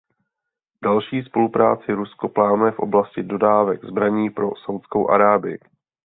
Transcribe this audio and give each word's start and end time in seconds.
Další 0.83 1.21
spolupráci 1.21 1.93
Rusko 1.93 2.29
plánuje 2.29 2.71
v 2.71 2.79
oblasti 2.79 3.23
dodávek 3.23 3.83
zbraní 3.85 4.29
pro 4.29 4.49
Saúdskou 4.65 5.09
Arábii. 5.09 5.59